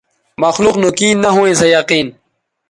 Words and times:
مخلوق 0.43 0.75
نو 0.81 0.89
کیں 0.97 1.15
نہ 1.23 1.29
ھویں 1.35 1.55
سو 1.59 1.65
یقین 1.77 2.07